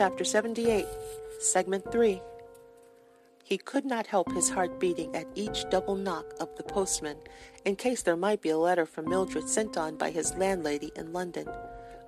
Chapter 0.00 0.24
78, 0.24 0.86
Segment 1.40 1.92
3. 1.92 2.22
He 3.44 3.58
could 3.58 3.84
not 3.84 4.06
help 4.06 4.32
his 4.32 4.48
heart 4.48 4.80
beating 4.80 5.14
at 5.14 5.26
each 5.34 5.68
double 5.68 5.94
knock 5.94 6.24
of 6.40 6.48
the 6.56 6.62
postman, 6.62 7.18
in 7.66 7.76
case 7.76 8.02
there 8.02 8.16
might 8.16 8.40
be 8.40 8.48
a 8.48 8.56
letter 8.56 8.86
from 8.86 9.10
Mildred 9.10 9.46
sent 9.46 9.76
on 9.76 9.98
by 9.98 10.10
his 10.10 10.34
landlady 10.36 10.90
in 10.96 11.12
London. 11.12 11.46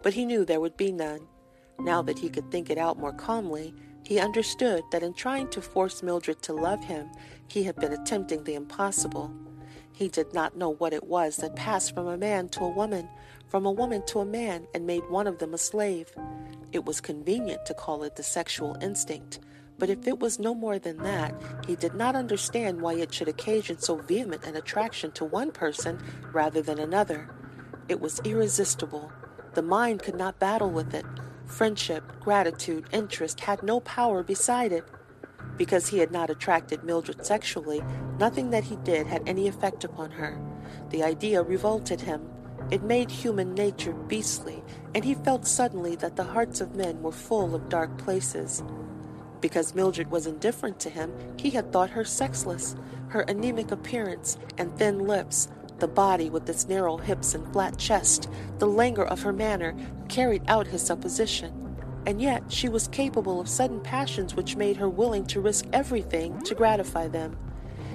But 0.03 0.15
he 0.15 0.25
knew 0.25 0.47
there 0.47 0.59
would 0.59 0.79
be 0.79 0.91
none. 0.91 1.29
Now 1.79 2.01
that 2.01 2.19
he 2.19 2.31
could 2.31 2.51
think 2.51 2.71
it 2.71 2.79
out 2.79 2.99
more 2.99 3.13
calmly, 3.13 3.75
he 4.07 4.19
understood 4.19 4.85
that 4.91 5.03
in 5.03 5.13
trying 5.13 5.49
to 5.49 5.61
force 5.61 6.03
Mildred 6.03 6.41
to 6.45 6.55
love 6.55 6.83
him, 6.83 7.11
he 7.47 7.65
had 7.65 7.77
been 7.77 7.93
attempting 7.93 8.43
the 8.45 8.55
impossible. 8.55 9.31
He 10.03 10.09
did 10.09 10.35
not 10.35 10.57
know 10.57 10.71
what 10.71 10.93
it 10.93 11.05
was 11.05 11.37
that 11.37 11.55
passed 11.55 11.95
from 11.95 12.09
a 12.09 12.17
man 12.17 12.49
to 12.49 12.65
a 12.65 12.69
woman, 12.69 13.09
from 13.47 13.65
a 13.65 13.71
woman 13.71 14.05
to 14.07 14.19
a 14.19 14.25
man, 14.25 14.67
and 14.75 14.85
made 14.85 15.09
one 15.09 15.29
of 15.29 15.39
them 15.39 15.55
a 15.55 15.59
slave. 15.59 16.13
It 16.73 16.85
was 16.85 17.01
convenient 17.01 17.65
to 17.67 17.75
call 17.75 18.03
it 18.03 18.17
the 18.17 18.25
sexual 18.25 18.77
instinct, 18.81 19.39
but 19.79 19.91
if 19.91 20.09
it 20.09 20.19
was 20.19 20.41
no 20.41 20.57
more 20.57 20.81
than 20.81 20.97
that, 21.05 21.41
he 21.69 21.77
did 21.77 21.95
not 21.95 22.17
understand 22.17 22.81
why 22.81 22.95
it 22.95 23.15
should 23.15 23.29
occasion 23.29 23.79
so 23.79 23.95
vehement 23.95 24.43
an 24.43 24.57
attraction 24.57 25.13
to 25.13 25.25
one 25.25 25.53
person 25.53 26.01
rather 26.33 26.63
than 26.63 26.81
another. 26.81 27.31
It 27.89 28.01
was 28.01 28.19
irresistible. 28.25 29.13
The 29.55 29.63
mind 29.63 30.03
could 30.03 30.17
not 30.17 30.41
battle 30.41 30.71
with 30.73 30.95
it. 30.95 31.07
Friendship, 31.47 32.03
gratitude, 32.19 32.89
interest 32.91 33.39
had 33.39 33.63
no 33.63 33.79
power 33.79 34.25
beside 34.25 34.73
it. 34.73 34.85
Because 35.63 35.87
he 35.87 35.99
had 35.99 36.11
not 36.11 36.29
attracted 36.29 36.83
Mildred 36.83 37.25
sexually, 37.25 37.85
nothing 38.19 38.51
that 38.51 38.65
he 38.65 38.75
did 38.83 39.07
had 39.07 39.23
any 39.29 39.47
effect 39.47 39.85
upon 39.85 40.11
her. 40.11 40.37
The 40.91 41.05
idea 41.05 41.41
revolted 41.41 42.01
him. 42.01 42.29
It 42.73 42.83
made 42.83 43.13
human 43.13 43.55
nature 43.55 43.93
beastly, 43.93 44.65
and 44.93 45.05
he 45.05 45.15
felt 45.15 45.47
suddenly 45.47 45.95
that 45.95 46.17
the 46.17 46.25
hearts 46.25 46.61
of 46.61 46.75
men 46.75 47.01
were 47.01 47.13
full 47.13 47.55
of 47.55 47.69
dark 47.69 47.97
places. 47.97 48.65
Because 49.41 49.73
Mildred 49.73 50.11
was 50.11 50.27
indifferent 50.27 50.81
to 50.81 50.91
him, 50.91 51.13
he 51.39 51.51
had 51.51 51.73
thought 51.73 51.91
her 51.91 52.05
sexless. 52.05 52.75
Her 53.07 53.21
anemic 53.21 53.71
appearance 53.71 54.39
and 54.59 54.77
thin 54.77 54.99
lips, 55.07 55.47
the 55.79 55.87
body 55.87 56.29
with 56.29 56.49
its 56.49 56.67
narrow 56.67 56.97
hips 56.97 57.37
and 57.37 57.53
flat 57.53 57.79
chest, 57.79 58.29
the 58.59 58.67
languor 58.67 59.07
of 59.07 59.23
her 59.23 59.33
manner, 59.33 59.77
carried 60.09 60.43
out 60.49 60.67
his 60.67 60.83
supposition 60.83 61.62
and 62.07 62.21
yet 62.21 62.51
she 62.51 62.69
was 62.69 62.89
capable 62.89 63.41
of 63.41 63.49
sudden 63.49 63.81
passions 63.81 64.35
which 64.35 64.57
made 64.57 64.77
her 64.77 64.89
willing 64.89 65.25
to 65.27 65.41
risk 65.41 65.67
everything 65.73 66.41
to 66.43 66.55
gratify 66.55 67.09
them. 67.09 67.37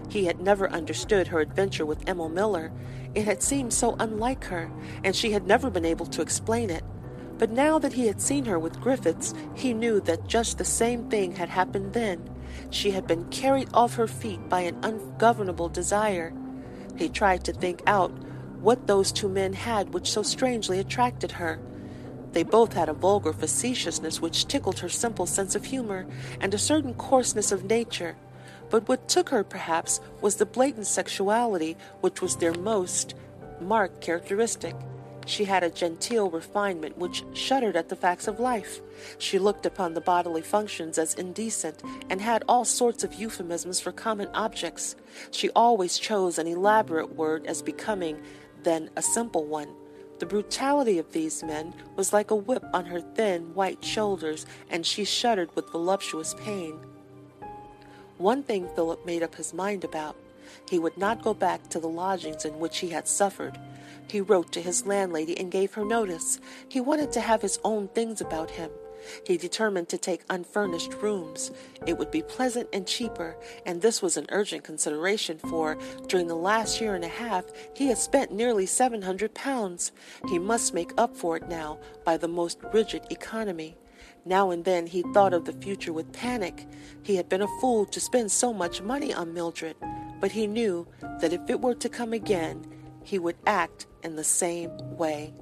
He 0.10 0.26
had 0.26 0.40
never 0.40 0.70
understood 0.70 1.28
her 1.28 1.40
adventure 1.40 1.86
with 1.86 2.08
Emil 2.08 2.30
Miller. 2.30 2.72
It 3.14 3.26
had 3.26 3.44
seemed 3.44 3.74
so 3.74 3.96
unlike 4.00 4.46
her, 4.46 4.72
and 5.04 5.16
she 5.16 5.32
had 5.32 5.46
never 5.46 5.70
been 5.70 5.86
able 5.86 6.06
to 6.08 6.22
explain 6.22 6.70
it. 6.70 6.84
But 7.38 7.52
now 7.52 7.78
that 7.80 7.94
he 7.94 8.08
had 8.08 8.22
seen 8.22 8.46
her 8.46 8.58
with 8.58 8.80
Griffiths, 8.80 9.34
he 9.54 9.74
knew 9.74 10.00
that 10.02 10.28
just 10.28 10.58
the 10.58 10.66
same 10.66 11.10
thing 11.10 11.36
had 11.36 11.50
happened 11.50 11.94
then. 11.94 12.30
She 12.70 12.92
had 12.92 13.06
been 13.06 13.26
carried 13.26 13.70
off 13.74 13.96
her 13.96 14.08
feet 14.08 14.50
by 14.50 14.62
an 14.62 14.78
ungovernable 14.82 15.70
desire. 15.70 16.34
He 16.96 17.10
tried 17.10 17.44
to 17.46 17.54
think 17.54 17.84
out 17.86 18.12
what 18.60 18.88
those 18.88 19.12
two 19.12 19.30
men 19.30 19.54
had 19.54 19.94
which 19.94 20.10
so 20.10 20.24
strangely 20.24 20.80
attracted 20.80 21.34
her. 21.34 21.60
They 22.34 22.44
both 22.44 22.74
had 22.74 22.90
a 22.90 22.94
vulgar 22.94 23.34
facetiousness 23.34 24.22
which 24.22 24.48
tickled 24.48 24.80
her 24.80 24.90
simple 24.90 25.26
sense 25.26 25.56
of 25.56 25.66
humor 25.66 26.06
and 26.40 26.54
a 26.54 26.58
certain 26.60 26.94
coarseness 26.94 27.52
of 27.52 27.66
nature. 27.66 28.16
But 28.70 28.88
what 28.88 29.08
took 29.08 29.30
her, 29.30 29.44
perhaps, 29.44 30.00
was 30.22 30.36
the 30.36 30.46
blatant 30.46 30.88
sexuality 30.88 31.78
which 32.02 32.22
was 32.22 32.36
their 32.36 32.54
most 32.54 33.16
marked 33.62 34.02
characteristic. 34.02 34.76
She 35.26 35.44
had 35.44 35.64
a 35.64 35.70
genteel 35.70 36.30
refinement 36.30 36.98
which 36.98 37.24
shuddered 37.34 37.76
at 37.76 37.90
the 37.90 37.98
facts 37.98 38.28
of 38.30 38.40
life. 38.40 38.80
She 39.18 39.40
looked 39.40 39.66
upon 39.66 39.94
the 39.94 40.02
bodily 40.02 40.42
functions 40.42 40.98
as 40.98 41.16
indecent 41.16 41.84
and 42.10 42.22
had 42.22 42.46
all 42.48 42.64
sorts 42.64 43.04
of 43.04 43.14
euphemisms 43.14 43.82
for 43.82 43.92
common 43.92 44.30
objects. 44.34 44.96
She 45.32 45.50
always 45.50 45.98
chose 45.98 46.38
an 46.38 46.48
elaborate 46.48 47.16
word 47.16 47.46
as 47.46 47.62
becoming 47.62 48.22
than 48.64 48.90
a 48.96 49.02
simple 49.02 49.44
one. 49.44 49.68
The 50.20 50.26
brutality 50.26 50.98
of 50.98 51.12
these 51.12 51.44
men 51.44 51.74
was 51.96 52.12
like 52.12 52.32
a 52.32 52.36
whip 52.36 52.64
on 52.74 52.86
her 52.86 53.02
thin, 53.02 53.54
white 53.54 53.84
shoulders, 53.84 54.46
and 54.70 54.86
she 54.86 55.04
shuddered 55.04 55.56
with 55.56 55.72
voluptuous 55.72 56.34
pain. 56.34 56.80
One 58.18 58.42
thing 58.42 58.68
Philip 58.76 59.06
made 59.06 59.22
up 59.22 59.36
his 59.36 59.54
mind 59.54 59.84
about. 59.84 60.16
He 60.70 60.80
would 60.80 60.98
not 60.98 61.22
go 61.22 61.34
back 61.34 61.70
to 61.70 61.80
the 61.80 61.88
lodgings 61.88 62.46
in 62.46 62.60
which 62.60 62.80
he 62.80 62.90
had 62.90 63.08
suffered. 63.08 63.60
He 64.10 64.22
wrote 64.22 64.52
to 64.54 64.62
his 64.62 64.88
landlady 64.88 65.38
and 65.38 65.52
gave 65.52 65.74
her 65.74 65.86
notice. 65.86 66.40
He 66.68 66.82
wanted 66.82 67.12
to 67.12 67.22
have 67.22 67.42
his 67.42 67.60
own 67.64 67.90
things 67.90 68.20
about 68.20 68.50
him. 68.52 68.72
He 69.26 69.38
determined 69.38 69.90
to 69.90 69.98
take 69.98 70.22
unfurnished 70.30 70.94
rooms. 70.96 71.52
It 71.86 71.98
would 71.98 72.12
be 72.12 72.22
pleasant 72.22 72.70
and 72.74 72.88
cheaper, 72.88 73.36
and 73.66 73.82
this 73.82 74.02
was 74.02 74.18
an 74.18 74.28
urgent 74.30 74.64
consideration, 74.64 75.38
for 75.38 75.78
during 76.08 76.28
the 76.28 76.36
last 76.36 76.82
year 76.82 76.96
and 76.96 77.04
a 77.04 77.08
half 77.10 77.46
he 77.76 77.88
had 77.88 77.98
spent 77.98 78.32
nearly 78.32 78.66
seven 78.66 79.02
hundred 79.02 79.34
pounds. 79.34 79.92
He 80.30 80.40
must 80.40 80.74
make 80.74 80.92
up 80.98 81.16
for 81.16 81.38
it 81.38 81.48
now 81.48 81.80
by 82.06 82.18
the 82.18 82.28
most 82.28 82.60
rigid 82.74 83.04
economy. 83.10 83.78
Now 84.26 84.52
and 84.52 84.66
then 84.66 84.88
he 84.88 85.04
thought 85.14 85.34
of 85.34 85.46
the 85.46 85.54
future 85.54 85.94
with 85.94 86.12
panic. 86.12 86.68
He 87.04 87.16
had 87.16 87.30
been 87.30 87.42
a 87.42 87.60
fool 87.62 87.86
to 87.86 88.00
spend 88.00 88.32
so 88.32 88.52
much 88.54 88.82
money 88.82 89.14
on 89.14 89.34
Mildred, 89.34 89.78
but 90.20 90.32
he 90.32 90.48
knew 90.48 90.88
that 91.22 91.32
if 91.34 91.50
it 91.50 91.62
were 91.62 91.76
to 91.76 91.90
come 91.90 92.12
again, 92.12 92.66
he 93.04 93.20
would 93.20 93.38
act 93.46 93.88
in 94.04 94.18
the 94.18 94.24
same 94.24 94.72
way. 94.98 95.34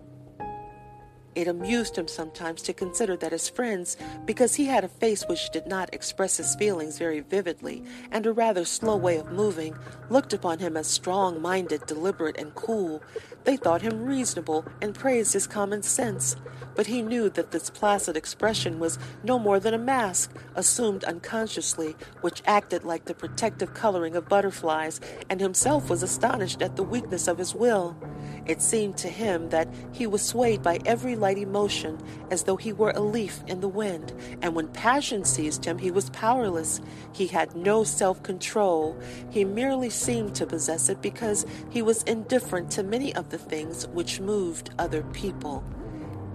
It 1.35 1.49
amused 1.49 1.97
him 1.97 2.07
sometimes 2.07 2.61
to 2.61 2.73
consider 2.73 3.17
that 3.17 3.33
his 3.33 3.49
friends, 3.49 3.97
because 4.25 4.55
he 4.55 4.65
had 4.65 4.85
a 4.85 4.87
face 4.87 5.25
which 5.27 5.49
did 5.49 5.67
not 5.67 5.93
express 5.93 6.37
his 6.37 6.55
feelings 6.55 6.97
very 6.97 7.19
vividly 7.19 7.83
and 8.09 8.25
a 8.25 8.31
rather 8.31 8.63
slow 8.63 8.95
way 8.95 9.17
of 9.17 9.33
moving, 9.33 9.77
looked 10.09 10.31
upon 10.31 10.59
him 10.59 10.77
as 10.77 10.87
strong 10.87 11.41
minded, 11.41 11.85
deliberate, 11.87 12.37
and 12.37 12.55
cool. 12.55 13.03
They 13.43 13.57
thought 13.57 13.81
him 13.81 14.05
reasonable 14.05 14.65
and 14.81 14.95
praised 14.95 15.33
his 15.33 15.45
common 15.45 15.83
sense. 15.83 16.37
But 16.73 16.87
he 16.87 17.01
knew 17.01 17.29
that 17.31 17.51
this 17.51 17.69
placid 17.69 18.15
expression 18.15 18.79
was 18.79 18.97
no 19.23 19.37
more 19.37 19.59
than 19.59 19.73
a 19.73 19.77
mask, 19.77 20.33
assumed 20.55 21.03
unconsciously, 21.03 21.95
which 22.21 22.43
acted 22.45 22.83
like 22.85 23.05
the 23.05 23.13
protective 23.13 23.73
coloring 23.73 24.15
of 24.15 24.29
butterflies, 24.29 25.01
and 25.29 25.41
himself 25.41 25.89
was 25.89 26.01
astonished 26.01 26.61
at 26.61 26.75
the 26.75 26.83
weakness 26.83 27.27
of 27.27 27.37
his 27.37 27.53
will. 27.53 27.97
It 28.45 28.61
seemed 28.61 28.97
to 28.97 29.09
him 29.09 29.49
that 29.49 29.67
he 29.91 30.05
was 30.05 30.21
swayed 30.21 30.61
by 30.61 30.79
every 30.85 31.15
light 31.15 31.37
emotion 31.37 31.97
as 32.29 32.43
though 32.43 32.57
he 32.57 32.73
were 32.73 32.91
a 32.91 32.99
leaf 32.99 33.43
in 33.47 33.59
the 33.59 33.67
wind, 33.67 34.13
and 34.41 34.55
when 34.55 34.67
passion 34.67 35.25
seized 35.25 35.65
him, 35.65 35.79
he 35.79 35.91
was 35.91 36.09
powerless. 36.11 36.79
He 37.11 37.27
had 37.27 37.55
no 37.55 37.83
self 37.83 38.21
control. 38.21 38.99
He 39.31 39.45
merely 39.45 39.89
seemed 39.89 40.35
to 40.35 40.45
possess 40.45 40.89
it 40.89 41.01
because 41.01 41.45
he 41.69 41.81
was 41.81 42.03
indifferent 42.03 42.71
to 42.71 42.83
many 42.83 43.15
of 43.15 43.29
the 43.29 43.37
things 43.39 43.87
which 43.87 44.19
moved 44.19 44.69
other 44.77 45.03
people. 45.13 45.63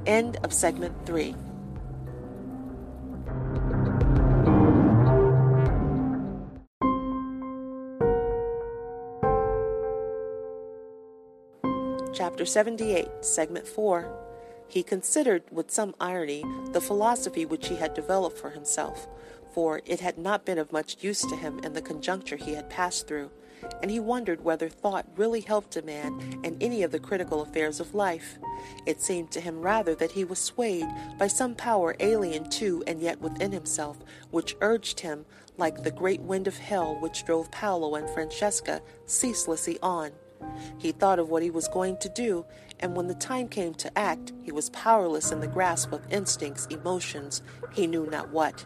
End 0.06 0.38
of 0.42 0.52
segment 0.52 0.94
three. 1.06 1.34
Chapter 12.12 12.44
78, 12.44 13.06
Segment 13.20 13.68
4. 13.68 14.12
He 14.66 14.82
considered 14.82 15.44
with 15.52 15.70
some 15.70 15.94
irony 16.00 16.44
the 16.72 16.80
philosophy 16.80 17.46
which 17.46 17.68
he 17.68 17.76
had 17.76 17.94
developed 17.94 18.36
for 18.36 18.50
himself, 18.50 19.06
for 19.54 19.80
it 19.86 20.00
had 20.00 20.18
not 20.18 20.44
been 20.44 20.58
of 20.58 20.72
much 20.72 21.04
use 21.04 21.20
to 21.22 21.36
him 21.36 21.60
in 21.60 21.72
the 21.72 21.80
conjuncture 21.80 22.36
he 22.36 22.54
had 22.54 22.68
passed 22.68 23.06
through, 23.06 23.30
and 23.80 23.92
he 23.92 24.00
wondered 24.00 24.42
whether 24.42 24.68
thought 24.68 25.06
really 25.16 25.40
helped 25.40 25.76
a 25.76 25.82
man 25.82 26.40
in 26.42 26.56
any 26.60 26.82
of 26.82 26.90
the 26.90 26.98
critical 26.98 27.42
affairs 27.42 27.78
of 27.78 27.94
life. 27.94 28.38
It 28.86 29.00
seemed 29.00 29.30
to 29.32 29.40
him 29.40 29.62
rather 29.62 29.94
that 29.94 30.12
he 30.12 30.24
was 30.24 30.40
swayed 30.40 30.88
by 31.16 31.28
some 31.28 31.54
power 31.54 31.94
alien 32.00 32.50
to 32.50 32.82
and 32.88 33.00
yet 33.00 33.20
within 33.20 33.52
himself, 33.52 33.98
which 34.32 34.56
urged 34.60 34.98
him, 34.98 35.26
like 35.56 35.84
the 35.84 35.92
great 35.92 36.22
wind 36.22 36.48
of 36.48 36.58
hell 36.58 36.98
which 37.00 37.24
drove 37.24 37.52
Paolo 37.52 37.94
and 37.94 38.10
Francesca 38.10 38.82
ceaselessly 39.06 39.78
on. 39.80 40.10
He 40.78 40.92
thought 40.92 41.18
of 41.18 41.28
what 41.28 41.42
he 41.42 41.50
was 41.50 41.68
going 41.68 41.98
to 41.98 42.08
do, 42.08 42.46
and 42.78 42.96
when 42.96 43.06
the 43.06 43.14
time 43.14 43.48
came 43.48 43.74
to 43.74 43.98
act, 43.98 44.32
he 44.42 44.52
was 44.52 44.70
powerless 44.70 45.30
in 45.30 45.40
the 45.40 45.46
grasp 45.46 45.92
of 45.92 46.10
instincts, 46.10 46.66
emotions, 46.66 47.42
he 47.72 47.86
knew 47.86 48.06
not 48.06 48.30
what. 48.30 48.64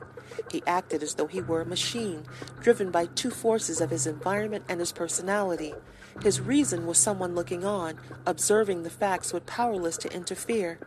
He 0.51 0.63
acted 0.67 1.03
as 1.03 1.15
though 1.15 1.27
he 1.27 1.41
were 1.41 1.61
a 1.61 1.67
machine, 1.67 2.25
driven 2.61 2.91
by 2.91 3.07
two 3.07 3.31
forces 3.31 3.81
of 3.81 3.91
his 3.91 4.07
environment 4.07 4.65
and 4.69 4.81
his 4.81 4.93
personality. 4.93 5.75
His 6.23 6.41
reason 6.41 6.87
was 6.87 6.99
someone 6.99 7.35
looking 7.35 7.65
on, 7.65 7.99
observing 8.27 8.83
the 8.83 8.91
facts 8.91 9.33
but 9.33 9.47
powerless 9.47 9.97
to 9.99 10.15
interfere. 10.15 10.79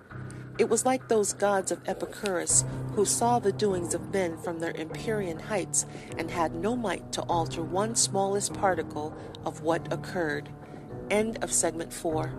It 0.58 0.70
was 0.70 0.86
like 0.86 1.08
those 1.08 1.34
gods 1.34 1.72
of 1.72 1.88
Epicurus 1.88 2.66
who 2.96 3.06
saw 3.06 3.38
the 3.38 3.52
doings 3.52 3.94
of 3.94 4.12
men 4.12 4.38
from 4.38 4.60
their 4.60 4.76
empyrean 4.76 5.40
heights 5.40 5.86
and 6.18 6.32
had 6.32 6.56
no 6.56 6.76
might 6.76 7.12
to 7.12 7.22
alter 7.24 7.62
one 7.62 7.96
smallest 7.96 8.54
particle 8.54 9.16
of 9.46 9.62
what 9.62 9.94
occurred. 9.94 10.50
End 11.10 11.44
of 11.44 11.52
segment 11.52 11.94
4. 11.94 12.32